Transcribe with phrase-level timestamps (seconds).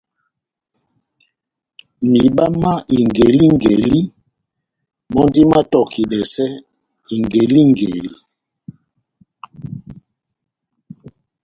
[2.09, 3.97] Mihiba má ingelingeli
[5.13, 6.45] mɔ́ndi mátɔkidɛsɛ
[7.15, 8.11] ingelingeli.